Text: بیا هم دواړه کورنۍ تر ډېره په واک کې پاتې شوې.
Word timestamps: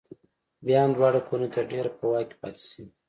بیا 0.65 0.79
هم 0.83 0.91
دواړه 0.97 1.19
کورنۍ 1.27 1.49
تر 1.55 1.63
ډېره 1.71 1.89
په 1.97 2.03
واک 2.11 2.27
کې 2.29 2.35
پاتې 2.41 2.61
شوې. 2.69 2.85